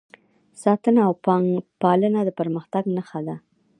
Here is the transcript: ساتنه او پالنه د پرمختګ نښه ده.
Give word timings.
ساتنه 0.63 1.01
او 1.07 1.13
پالنه 1.81 2.21
د 2.25 2.29
پرمختګ 2.39 2.83
نښه 2.95 3.19
ده. 3.27 3.35